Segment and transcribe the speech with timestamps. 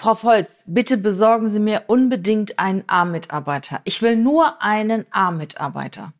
[0.00, 3.82] Frau Volz, bitte besorgen Sie mir unbedingt einen A-Mitarbeiter.
[3.84, 6.14] Ich will nur einen A-Mitarbeiter.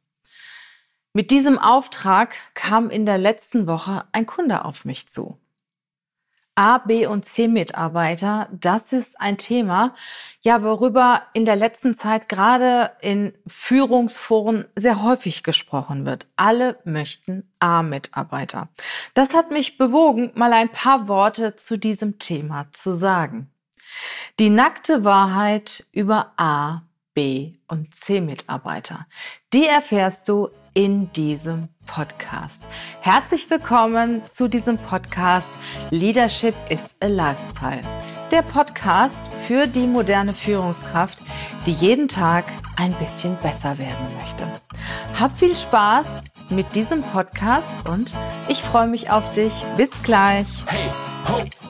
[1.14, 5.38] Mit diesem Auftrag kam in der letzten Woche ein Kunde auf mich zu.
[6.54, 9.94] A, B und C-Mitarbeiter, das ist ein Thema,
[10.42, 16.26] ja, worüber in der letzten Zeit gerade in Führungsforen sehr häufig gesprochen wird.
[16.36, 18.68] Alle möchten A-Mitarbeiter.
[19.14, 23.50] Das hat mich bewogen, mal ein paar Worte zu diesem Thema zu sagen.
[24.38, 26.82] Die nackte Wahrheit über A,
[27.14, 29.06] B und C-Mitarbeiter,
[29.52, 32.62] die erfährst du in diesem Podcast.
[33.00, 35.50] Herzlich willkommen zu diesem Podcast
[35.90, 37.80] Leadership is a Lifestyle.
[38.30, 41.18] Der Podcast für die moderne Führungskraft,
[41.66, 42.44] die jeden Tag
[42.76, 44.46] ein bisschen besser werden möchte.
[45.18, 48.14] Hab viel Spaß mit diesem Podcast und
[48.48, 49.52] ich freue mich auf dich.
[49.76, 50.46] Bis gleich.
[50.66, 50.90] Hey,
[51.28, 51.69] ho,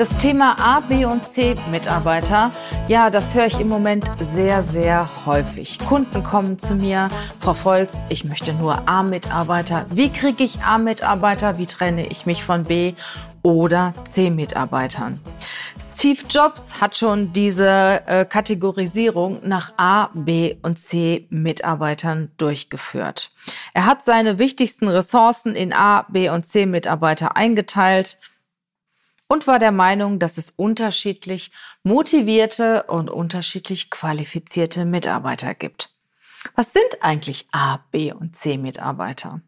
[0.00, 2.50] Das Thema A, B und C Mitarbeiter,
[2.88, 5.78] ja, das höre ich im Moment sehr, sehr häufig.
[5.78, 9.84] Kunden kommen zu mir, Frau Volz, ich möchte nur A Mitarbeiter.
[9.90, 11.58] Wie kriege ich A Mitarbeiter?
[11.58, 12.94] Wie trenne ich mich von B
[13.42, 15.20] oder C Mitarbeitern?
[15.94, 23.32] Steve Jobs hat schon diese äh, Kategorisierung nach A, B und C Mitarbeitern durchgeführt.
[23.74, 28.16] Er hat seine wichtigsten Ressourcen in A, B und C Mitarbeiter eingeteilt
[29.30, 31.52] und war der Meinung, dass es unterschiedlich
[31.84, 35.94] motivierte und unterschiedlich qualifizierte Mitarbeiter gibt.
[36.56, 39.40] Was sind eigentlich A, B und C Mitarbeiter?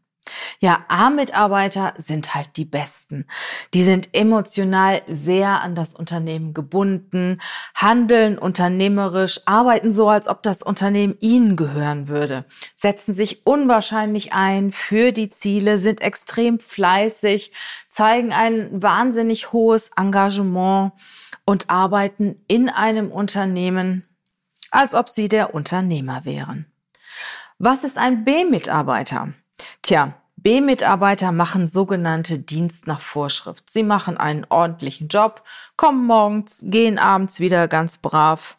[0.60, 3.26] Ja, A-Mitarbeiter sind halt die besten.
[3.74, 7.40] Die sind emotional sehr an das Unternehmen gebunden,
[7.74, 12.44] handeln unternehmerisch, arbeiten so, als ob das Unternehmen ihnen gehören würde,
[12.77, 17.52] setzen sich unwahrscheinlich ein für die Ziele, sind extrem fleißig,
[17.88, 20.92] zeigen ein wahnsinnig hohes Engagement
[21.44, 24.08] und arbeiten in einem Unternehmen,
[24.70, 26.66] als ob sie der Unternehmer wären.
[27.58, 29.34] Was ist ein B-Mitarbeiter?
[29.83, 33.70] Tja, B-Mitarbeiter machen sogenannte Dienst nach Vorschrift.
[33.70, 35.45] Sie machen einen ordentlichen Job,
[35.77, 38.58] kommen morgens, gehen abends wieder ganz brav,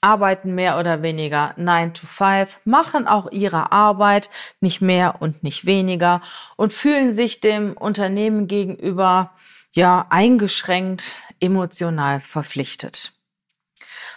[0.00, 4.30] arbeiten mehr oder weniger 9 to 5, machen auch ihre Arbeit
[4.60, 6.20] nicht mehr und nicht weniger
[6.56, 9.32] und fühlen sich dem Unternehmen gegenüber
[9.72, 13.12] ja eingeschränkt, emotional verpflichtet.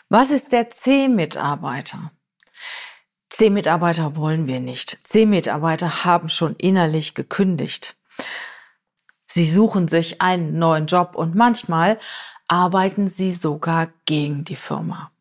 [0.09, 2.11] Was ist der C-Mitarbeiter?
[3.37, 4.97] C-Mitarbeiter wollen wir nicht.
[5.03, 7.95] C-Mitarbeiter haben schon innerlich gekündigt.
[9.27, 11.99] Sie suchen sich einen neuen Job und manchmal
[12.47, 15.11] arbeiten sie sogar gegen die Firma.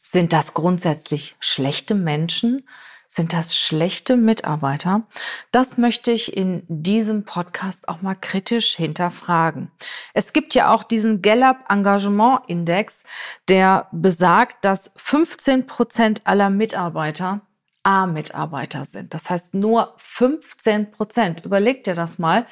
[0.00, 2.66] Sind das grundsätzlich schlechte Menschen?
[3.14, 5.04] Sind das schlechte Mitarbeiter?
[5.52, 9.70] Das möchte ich in diesem Podcast auch mal kritisch hinterfragen.
[10.14, 13.04] Es gibt ja auch diesen Gallup Engagement Index,
[13.46, 17.42] der besagt, dass 15 Prozent aller Mitarbeiter
[17.84, 19.14] A-Mitarbeiter sind.
[19.14, 21.44] Das heißt nur 15 Prozent.
[21.44, 22.46] Überleg dir das mal.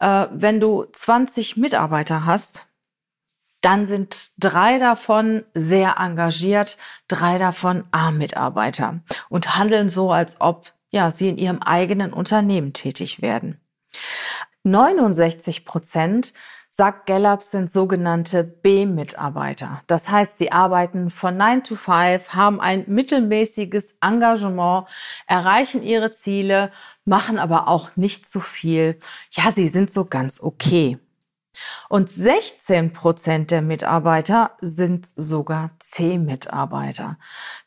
[0.00, 2.66] Äh, wenn du 20 Mitarbeiter hast,
[3.60, 11.10] dann sind drei davon sehr engagiert, drei davon A-Mitarbeiter und handeln so, als ob ja,
[11.10, 13.60] sie in ihrem eigenen Unternehmen tätig werden.
[14.64, 16.32] 69 Prozent
[16.70, 19.82] sagt Gallup, sind sogenannte B-Mitarbeiter.
[19.88, 24.86] Das heißt, sie arbeiten von 9 to 5, haben ein mittelmäßiges Engagement,
[25.26, 26.70] erreichen ihre Ziele,
[27.04, 28.96] machen aber auch nicht zu viel.
[29.32, 30.98] Ja, sie sind so ganz okay.
[31.88, 37.18] Und 16 Prozent der Mitarbeiter sind sogar C-Mitarbeiter.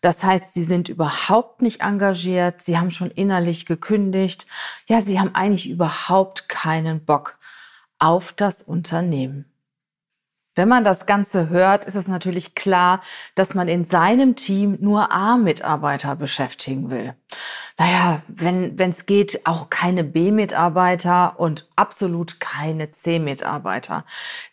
[0.02, 4.48] Das heißt, sie sind überhaupt nicht engagiert, sie haben schon innerlich gekündigt,
[4.88, 7.38] ja, sie haben eigentlich überhaupt keinen Bock
[8.00, 9.51] auf das Unternehmen.
[10.54, 13.00] Wenn man das Ganze hört, ist es natürlich klar,
[13.36, 17.16] dass man in seinem Team nur A-Mitarbeiter beschäftigen will.
[17.78, 24.04] Naja, wenn es geht, auch keine B-Mitarbeiter und absolut keine C-Mitarbeiter.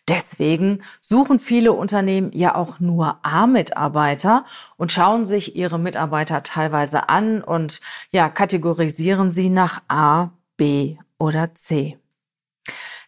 [0.07, 4.45] Deswegen suchen viele Unternehmen ja auch nur A-Mitarbeiter
[4.77, 7.81] und schauen sich ihre Mitarbeiter teilweise an und
[8.11, 11.99] ja, kategorisieren sie nach A, B oder C.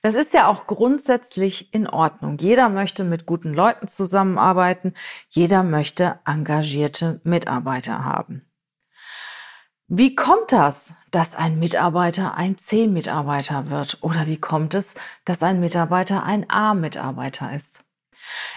[0.04, 2.38] Das ist ja auch grundsätzlich in Ordnung.
[2.40, 4.94] Jeder möchte mit guten Leuten zusammenarbeiten.
[5.30, 8.48] Jeder möchte engagierte Mitarbeiter haben.
[9.88, 14.00] Wie kommt das, dass ein Mitarbeiter ein C-Mitarbeiter wird?
[14.02, 14.96] Oder wie kommt es,
[15.26, 17.84] dass ein Mitarbeiter ein A-Mitarbeiter ist?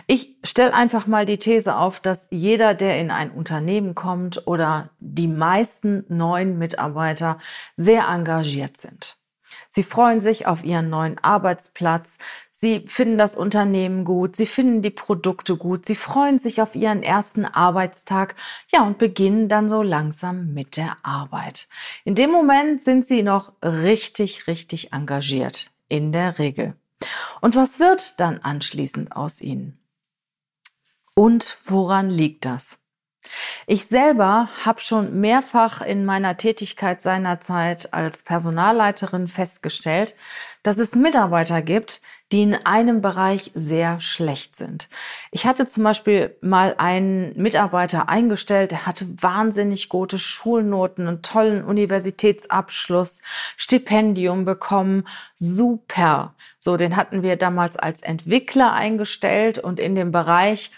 [0.07, 4.91] Ich stelle einfach mal die These auf, dass jeder, der in ein Unternehmen kommt oder
[5.01, 7.39] die meisten neuen Mitarbeiter
[7.77, 9.17] sehr engagiert sind.
[9.75, 12.19] Sie freuen sich auf ihren neuen Arbeitsplatz.
[12.49, 14.37] Sie finden das Unternehmen gut.
[14.37, 15.85] Sie finden die Produkte gut.
[15.85, 18.37] Sie freuen sich auf ihren ersten Arbeitstag.
[18.73, 21.67] Ja, und beginnen dann so langsam mit der Arbeit.
[22.05, 25.73] In dem Moment sind sie noch richtig, richtig engagiert.
[25.89, 26.77] In der Regel.
[27.41, 29.81] Und was wird dann anschließend aus ihnen?
[31.15, 32.79] Und woran liegt das?
[33.67, 40.15] Ich selber habe schon mehrfach in meiner Tätigkeit seinerzeit als Personalleiterin festgestellt,
[40.63, 42.01] dass es Mitarbeiter gibt,
[42.33, 44.89] die in einem Bereich sehr schlecht sind.
[45.31, 51.65] Ich hatte zum Beispiel mal einen Mitarbeiter eingestellt, der hatte wahnsinnig gute Schulnoten, einen tollen
[51.65, 53.23] Universitätsabschluss,
[53.57, 55.05] Stipendium bekommen,
[55.35, 56.35] super.
[56.59, 60.73] So, den hatten wir damals als Entwickler eingestellt und in dem Bereich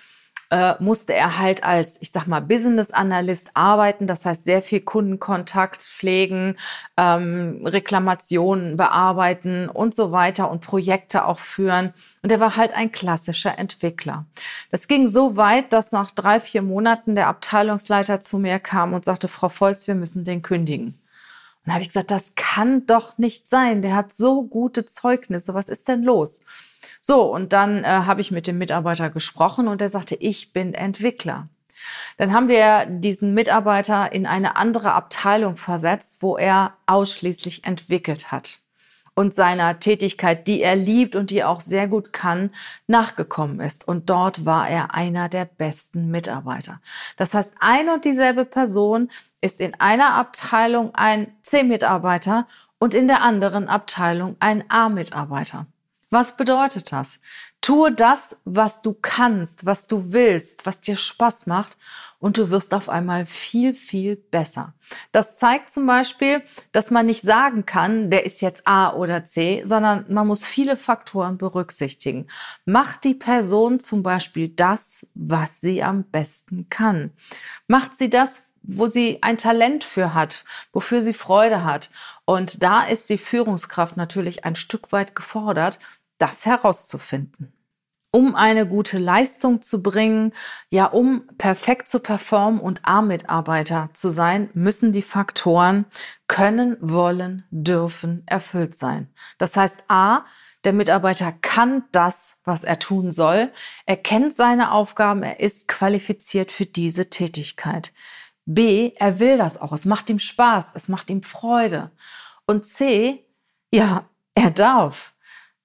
[0.50, 4.06] äh, musste er halt als, ich sag mal, Business Analyst arbeiten.
[4.06, 6.56] Das heißt, sehr viel Kundenkontakt pflegen,
[6.96, 11.92] ähm, Reklamationen bearbeiten und so weiter und Projekte auch führen.
[12.22, 14.26] Und er war halt ein klassischer Entwickler.
[14.70, 19.04] Das ging so weit, dass nach drei, vier Monaten der Abteilungsleiter zu mir kam und
[19.04, 20.86] sagte, Frau Volz, wir müssen den kündigen.
[20.86, 23.82] Und da habe ich gesagt, das kann doch nicht sein.
[23.82, 25.54] Der hat so gute Zeugnisse.
[25.54, 26.40] Was ist denn los?
[27.00, 30.74] So, und dann äh, habe ich mit dem Mitarbeiter gesprochen und er sagte, ich bin
[30.74, 31.48] Entwickler.
[32.16, 38.60] Dann haben wir diesen Mitarbeiter in eine andere Abteilung versetzt, wo er ausschließlich entwickelt hat
[39.16, 42.50] und seiner Tätigkeit, die er liebt und die er auch sehr gut kann,
[42.86, 43.88] nachgekommen ist.
[43.88, 46.80] Und dort war er einer der besten Mitarbeiter.
[47.16, 49.10] Das heißt, ein und dieselbe Person
[49.40, 52.46] ist in einer Abteilung ein C-Mitarbeiter
[52.78, 55.66] und in der anderen Abteilung ein A-Mitarbeiter.
[56.10, 57.18] Was bedeutet das?
[57.60, 61.76] Tue das, was du kannst, was du willst, was dir Spaß macht
[62.20, 64.74] und du wirst auf einmal viel, viel besser.
[65.10, 69.62] Das zeigt zum Beispiel, dass man nicht sagen kann, der ist jetzt A oder C,
[69.64, 72.28] sondern man muss viele Faktoren berücksichtigen.
[72.64, 77.10] Macht die Person zum Beispiel das, was sie am besten kann?
[77.66, 81.90] Macht sie das, wo sie ein Talent für hat, wofür sie Freude hat.
[82.24, 85.78] Und da ist die Führungskraft natürlich ein Stück weit gefordert,
[86.18, 87.52] das herauszufinden.
[88.12, 90.32] Um eine gute Leistung zu bringen,
[90.70, 95.84] ja, um perfekt zu performen und A-Mitarbeiter zu sein, müssen die Faktoren
[96.26, 99.12] können, wollen, dürfen erfüllt sein.
[99.36, 100.24] Das heißt, A,
[100.66, 103.52] der Mitarbeiter kann das, was er tun soll.
[103.86, 105.22] Er kennt seine Aufgaben.
[105.22, 107.92] Er ist qualifiziert für diese Tätigkeit.
[108.46, 109.72] B, er will das auch.
[109.72, 110.72] Es macht ihm Spaß.
[110.74, 111.92] Es macht ihm Freude.
[112.46, 113.24] Und C,
[113.70, 115.14] ja, er darf.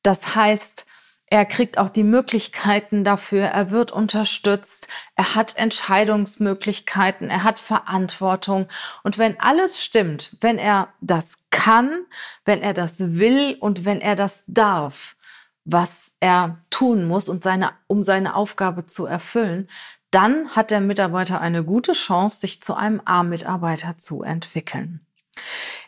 [0.04, 0.86] Das heißt,
[1.32, 8.68] er kriegt auch die Möglichkeiten dafür, er wird unterstützt, er hat Entscheidungsmöglichkeiten, er hat Verantwortung.
[9.04, 12.06] Und wenn alles stimmt, wenn er das kann,
[12.44, 15.16] wenn er das will und wenn er das darf,
[15.64, 19.70] was er tun muss und seine, um seine Aufgabe zu erfüllen,
[20.12, 25.06] dann hat der Mitarbeiter eine gute Chance, sich zu einem A-Mitarbeiter zu entwickeln.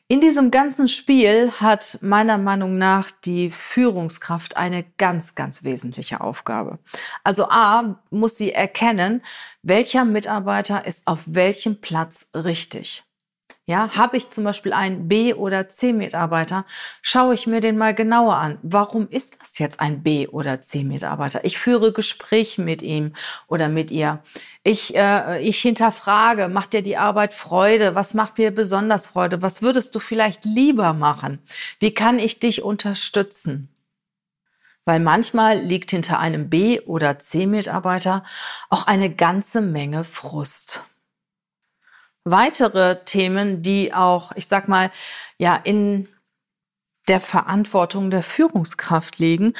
[0.07, 6.77] In diesem ganzen Spiel hat meiner Meinung nach die Führungskraft eine ganz, ganz wesentliche Aufgabe.
[7.24, 9.24] Also A muss sie erkennen,
[9.62, 13.03] welcher Mitarbeiter ist auf welchem Platz richtig.
[13.65, 16.65] Ja, habe ich zum Beispiel einen B- oder C-Mitarbeiter,
[17.01, 18.60] schaue ich mir den mal genauer an.
[18.62, 21.46] Warum ist das jetzt ein B- oder C-Mitarbeiter?
[21.46, 23.13] Ich führe Gespräche mit ihm
[23.48, 24.22] oder mit ihr.
[24.63, 27.96] Ich, äh, ich hinterfrage, macht dir die Arbeit Freude?
[27.96, 29.41] Was macht dir besonders Freude?
[29.41, 31.39] Was würdest du vielleicht lieber machen?
[31.79, 33.70] Wie kann ich dich unterstützen?
[34.84, 38.25] Weil manchmal liegt hinter einem B- oder C-Mitarbeiter
[38.70, 40.84] auch eine ganze Menge Frust
[42.25, 44.92] weitere Themen, die auch, ich sag mal,
[45.38, 46.08] ja, in
[47.08, 49.53] der Verantwortung der Führungskraft liegen,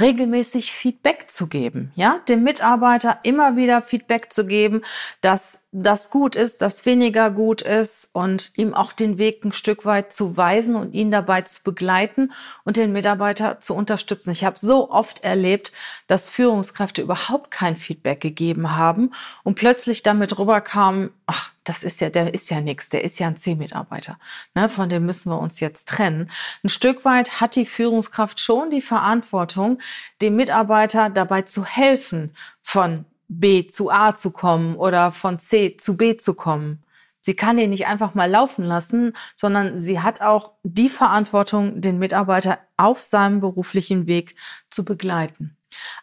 [0.00, 4.82] regelmäßig Feedback zu geben, ja, dem Mitarbeiter immer wieder Feedback zu geben,
[5.20, 9.84] dass das gut ist, das weniger gut ist und ihm auch den Weg ein Stück
[9.84, 12.32] weit zu weisen und ihn dabei zu begleiten
[12.64, 14.30] und den Mitarbeiter zu unterstützen.
[14.30, 15.72] Ich habe so oft erlebt,
[16.06, 19.10] dass Führungskräfte überhaupt kein Feedback gegeben haben
[19.44, 23.26] und plötzlich damit rüberkamen, ach, das ist ja, der ist ja nichts, der ist ja
[23.26, 24.18] ein C-Mitarbeiter.
[24.54, 26.30] Ne, von dem müssen wir uns jetzt trennen.
[26.64, 29.78] Ein Stück weit hat die Führungskraft schon die Verantwortung,
[30.20, 35.96] dem Mitarbeiter dabei zu helfen, von B zu A zu kommen oder von C zu
[35.96, 36.82] B zu kommen.
[37.20, 41.98] Sie kann den nicht einfach mal laufen lassen, sondern sie hat auch die Verantwortung, den
[41.98, 44.34] Mitarbeiter auf seinem beruflichen Weg
[44.70, 45.56] zu begleiten.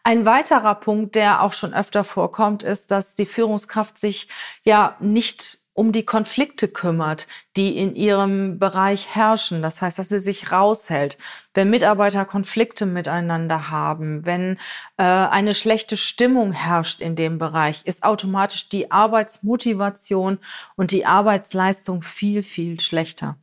[0.04, 4.28] Ein weiterer Punkt, der auch schon öfter vorkommt, ist, dass die Führungskraft sich
[4.64, 7.28] ja nicht um die Konflikte kümmert,
[7.58, 9.62] die in ihrem Bereich herrschen.
[9.62, 11.18] Das heißt, dass sie sich raushält.
[11.56, 14.58] Wenn Mitarbeiter Konflikte miteinander haben, wenn
[14.98, 20.38] äh, eine schlechte Stimmung herrscht in dem Bereich, ist automatisch die Arbeitsmotivation
[20.76, 23.38] und die Arbeitsleistung viel, viel schlechter.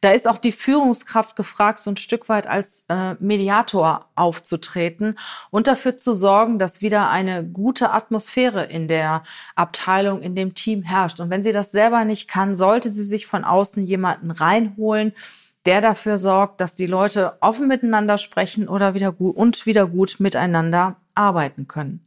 [0.00, 5.18] Da ist auch die Führungskraft gefragt, so ein Stück weit als äh, Mediator aufzutreten
[5.50, 9.24] und dafür zu sorgen, dass wieder eine gute Atmosphäre in der
[9.56, 11.18] Abteilung, in dem Team herrscht.
[11.18, 15.12] Und wenn sie das selber nicht kann, sollte sie sich von außen jemanden reinholen,
[15.66, 20.16] der dafür sorgt, dass die Leute offen miteinander sprechen oder wieder gut und wieder gut
[20.18, 22.06] miteinander arbeiten können.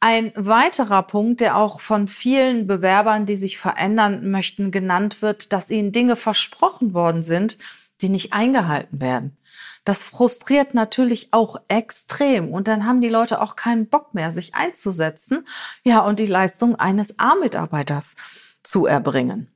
[0.00, 5.70] Ein weiterer Punkt, der auch von vielen Bewerbern, die sich verändern möchten, genannt wird, dass
[5.70, 7.56] ihnen Dinge versprochen worden sind,
[8.02, 9.38] die nicht eingehalten werden.
[9.84, 14.54] Das frustriert natürlich auch extrem und dann haben die Leute auch keinen Bock mehr, sich
[14.54, 15.46] einzusetzen,
[15.84, 18.14] ja, und die Leistung eines A-Mitarbeiters
[18.62, 19.53] zu erbringen.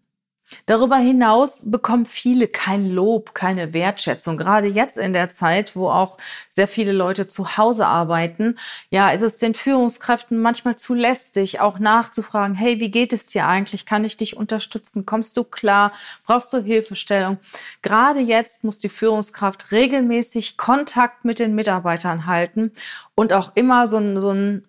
[0.67, 4.37] Darüber hinaus bekommen viele kein Lob, keine Wertschätzung.
[4.37, 8.59] Gerade jetzt in der Zeit, wo auch sehr viele Leute zu Hause arbeiten,
[8.91, 13.47] ja, ist es den Führungskräften manchmal zu lästig, auch nachzufragen, hey, wie geht es dir
[13.47, 13.87] eigentlich?
[13.87, 15.07] Kann ich dich unterstützen?
[15.07, 15.93] Kommst du klar?
[16.27, 17.39] Brauchst du Hilfestellung?
[17.83, 22.73] Gerade jetzt muss die Führungskraft regelmäßig Kontakt mit den Mitarbeitern halten
[23.15, 24.68] und auch immer so ein, so ein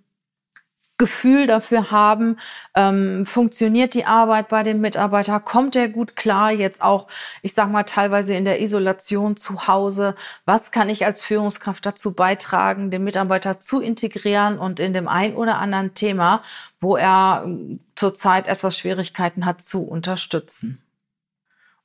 [0.99, 2.37] Gefühl dafür haben,
[2.75, 7.07] ähm, funktioniert die Arbeit bei dem Mitarbeiter, kommt er gut klar, jetzt auch,
[7.41, 10.13] ich sag mal, teilweise in der Isolation zu Hause,
[10.45, 15.35] was kann ich als Führungskraft dazu beitragen, den Mitarbeiter zu integrieren und in dem ein
[15.35, 16.43] oder anderen Thema,
[16.79, 20.83] wo er ähm, zurzeit etwas Schwierigkeiten hat, zu unterstützen.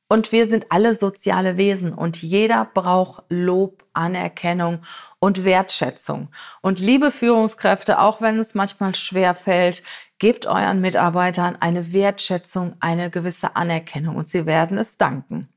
[0.08, 4.80] Und wir sind alle soziale Wesen und jeder braucht Lob, Anerkennung
[5.18, 6.28] und Wertschätzung.
[6.60, 9.82] Und liebe Führungskräfte, auch wenn es manchmal schwer fällt,
[10.18, 15.48] gebt euren Mitarbeitern eine Wertschätzung, eine gewisse Anerkennung und sie werden es danken.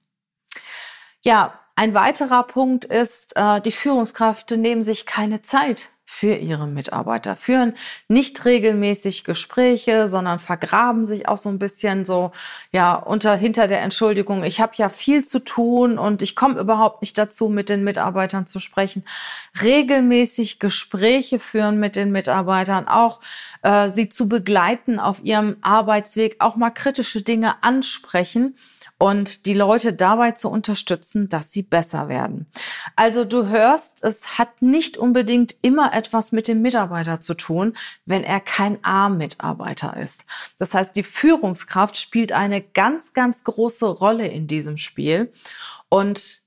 [1.24, 7.36] Ja, ein weiterer Punkt ist, äh, die Führungskräfte nehmen sich keine Zeit für ihre Mitarbeiter,
[7.36, 7.74] führen
[8.08, 12.32] nicht regelmäßig Gespräche, sondern vergraben sich auch so ein bisschen so
[12.72, 17.02] ja unter hinter der Entschuldigung, ich habe ja viel zu tun und ich komme überhaupt
[17.02, 19.04] nicht dazu, mit den Mitarbeitern zu sprechen.
[19.62, 23.20] Regelmäßig Gespräche führen mit den Mitarbeitern, auch
[23.62, 28.56] äh, sie zu begleiten auf ihrem Arbeitsweg, auch mal kritische Dinge ansprechen
[29.00, 32.48] und die Leute dabei zu unterstützen, dass sie besser werden.
[32.96, 38.24] Also du hörst, es hat nicht unbedingt immer etwas mit dem Mitarbeiter zu tun, wenn
[38.24, 40.26] er kein A-Mitarbeiter ist.
[40.58, 45.32] Das heißt, die Führungskraft spielt eine ganz, ganz große Rolle in diesem Spiel
[45.90, 46.47] und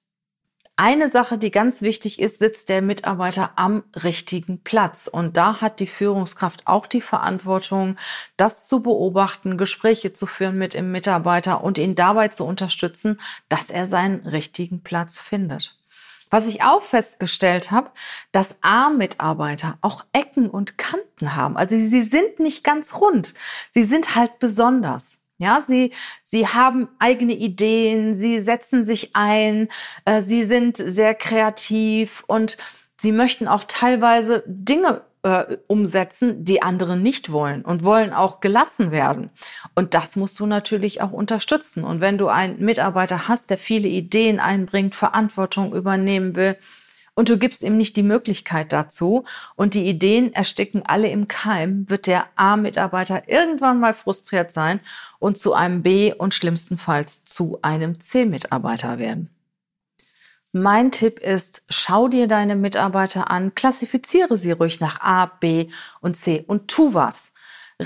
[0.80, 5.08] eine Sache, die ganz wichtig ist, sitzt der Mitarbeiter am richtigen Platz.
[5.12, 7.98] Und da hat die Führungskraft auch die Verantwortung,
[8.38, 13.20] das zu beobachten, Gespräche zu führen mit dem Mitarbeiter und ihn dabei zu unterstützen,
[13.50, 15.76] dass er seinen richtigen Platz findet.
[16.30, 17.90] Was ich auch festgestellt habe,
[18.32, 21.58] dass A-Mitarbeiter auch Ecken und Kanten haben.
[21.58, 23.34] Also sie sind nicht ganz rund.
[23.72, 25.19] Sie sind halt besonders.
[25.40, 25.92] Ja, sie,
[26.22, 29.68] sie haben eigene Ideen, sie setzen sich ein,
[30.04, 32.58] äh, sie sind sehr kreativ und
[32.98, 38.90] sie möchten auch teilweise Dinge äh, umsetzen, die andere nicht wollen und wollen auch gelassen
[38.90, 39.30] werden.
[39.74, 41.84] Und das musst du natürlich auch unterstützen.
[41.84, 46.58] Und wenn du einen Mitarbeiter hast, der viele Ideen einbringt, Verantwortung übernehmen will,
[47.20, 49.24] und du gibst ihm nicht die Möglichkeit dazu
[49.54, 54.80] und die Ideen ersticken alle im Keim, wird der A-Mitarbeiter irgendwann mal frustriert sein
[55.18, 59.28] und zu einem B und schlimmstenfalls zu einem C-Mitarbeiter werden.
[60.52, 65.68] Mein Tipp ist, schau dir deine Mitarbeiter an, klassifiziere sie ruhig nach A, B
[66.00, 67.29] und C und tu was.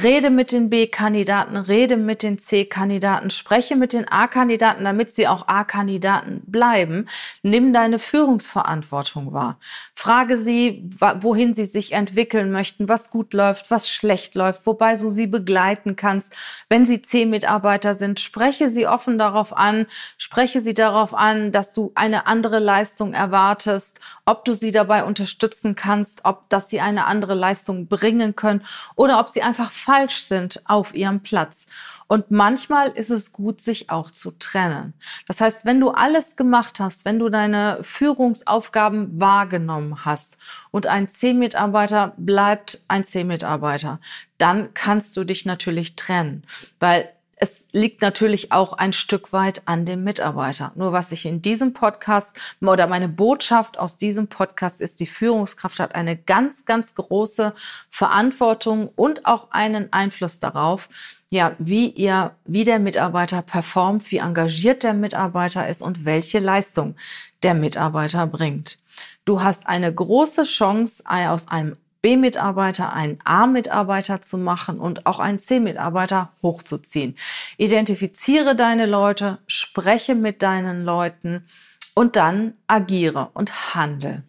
[0.03, 5.47] Rede mit den B-Kandidaten, rede mit den C-Kandidaten, spreche mit den A-Kandidaten, damit sie auch
[5.47, 7.07] A-Kandidaten bleiben.
[7.45, 9.57] Nimm deine Führungsverantwortung wahr.
[9.95, 15.11] Frage sie, wohin sie sich entwickeln möchten, was gut läuft, was schlecht läuft, wobei du
[15.11, 16.35] sie begleiten kannst.
[16.69, 19.87] Wenn sie C-Mitarbeiter sind, spreche sie offen darauf an,
[20.19, 25.77] spreche sie darauf an, dass du eine andere Leistung erwartest, ob du sie dabei unterstützen
[25.77, 28.65] kannst, ob dass sie eine andere Leistung bringen können
[28.97, 31.67] oder ob sie einfach falsch sind auf ihrem Platz.
[32.07, 34.95] Und manchmal ist es gut, sich auch zu trennen.
[35.27, 40.39] Das heißt, wenn du alles gemacht hast, wenn du deine Führungsaufgaben wahrgenommen hast
[40.71, 44.01] und ein C-Mitarbeiter bleibt ein C-Mitarbeiter,
[44.39, 46.45] dann kannst du dich natürlich trennen,
[46.81, 50.73] weil es liegt natürlich auch ein Stück weit an dem Mitarbeiter.
[50.77, 55.81] Nur was ich in diesem Podcast oder meine Botschaft aus diesem Podcast ist, die Führungskraft
[55.81, 57.53] hat eine ganz, ganz große
[57.91, 60.89] Verantwortung und auch einen Einfluss darauf,
[61.31, 66.95] ja, wie ihr, wie der Mitarbeiter performt, wie engagiert der Mitarbeiter ist und welche Leistung
[67.43, 68.79] der Mitarbeiter bringt.
[69.25, 75.39] Du hast eine große Chance, aus einem B-Mitarbeiter einen A-Mitarbeiter zu machen und auch einen
[75.39, 77.17] C-Mitarbeiter hochzuziehen.
[77.57, 81.47] Identifiziere deine Leute, spreche mit deinen Leuten
[81.95, 84.23] und dann agiere und handle.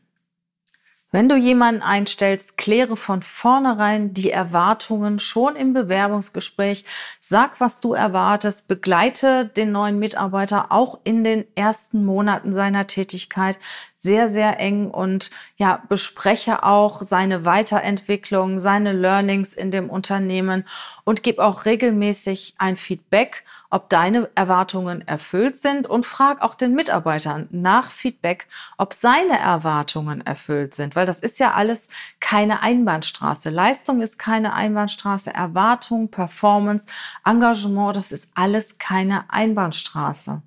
[1.15, 6.83] Wenn du jemanden einstellst, kläre von vornherein die Erwartungen schon im Bewerbungsgespräch.
[7.21, 8.67] Sag, was du erwartest.
[8.67, 13.59] Begleite den neuen Mitarbeiter auch in den ersten Monaten seiner Tätigkeit
[14.05, 20.63] sehr, sehr eng und ja, bespreche auch seine Weiterentwicklung, seine Learnings in dem Unternehmen
[21.05, 26.75] und gib auch regelmäßig ein Feedback, ob deine Erwartungen erfüllt sind und frag auch den
[26.75, 28.47] Mitarbeitern nach Feedback,
[28.77, 33.49] ob seine Erwartungen erfüllt sind, weil das ist ja alles keine Einbahnstraße.
[33.49, 36.85] Leistung ist keine Einbahnstraße, Erwartung, Performance,
[37.25, 40.43] Engagement, das ist alles keine Einbahnstraße.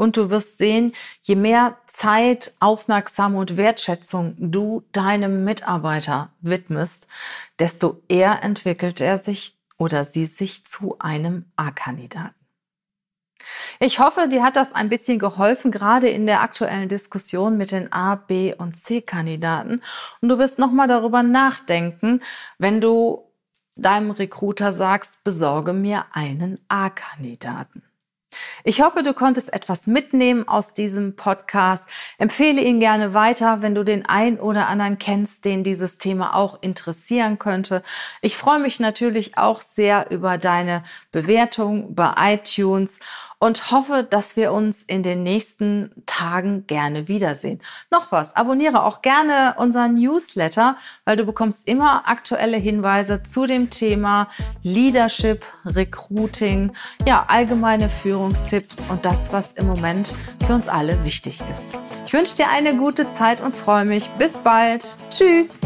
[0.00, 7.06] Und du wirst sehen, je mehr Zeit, Aufmerksamkeit und Wertschätzung du deinem Mitarbeiter widmest,
[7.58, 12.34] desto eher entwickelt er sich oder sie sich zu einem A-Kandidaten.
[13.78, 17.92] Ich hoffe, dir hat das ein bisschen geholfen, gerade in der aktuellen Diskussion mit den
[17.92, 19.82] A, B und C-Kandidaten.
[20.22, 22.22] Und du wirst nochmal darüber nachdenken,
[22.56, 23.30] wenn du
[23.76, 27.82] deinem Recruiter sagst, besorge mir einen A-Kandidaten.
[28.64, 31.88] Ich hoffe, du konntest etwas mitnehmen aus diesem Podcast.
[32.18, 36.62] Empfehle ihn gerne weiter, wenn du den ein oder anderen kennst, den dieses Thema auch
[36.62, 37.82] interessieren könnte.
[38.20, 40.82] Ich freue mich natürlich auch sehr über deine
[41.12, 43.00] Bewertung bei iTunes
[43.40, 47.60] und hoffe, dass wir uns in den nächsten Tagen gerne wiedersehen.
[47.90, 53.70] Noch was, abonniere auch gerne unseren Newsletter, weil du bekommst immer aktuelle Hinweise zu dem
[53.70, 54.28] Thema
[54.62, 56.72] Leadership, Recruiting,
[57.06, 60.14] ja, allgemeine Führungstipps und das, was im Moment
[60.46, 61.74] für uns alle wichtig ist.
[62.04, 64.08] Ich wünsche dir eine gute Zeit und freue mich.
[64.18, 64.96] Bis bald.
[65.10, 65.60] Tschüss.